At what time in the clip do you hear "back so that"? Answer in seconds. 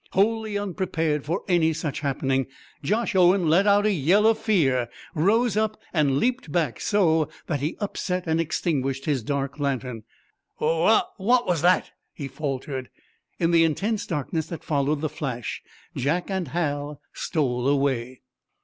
6.51-7.59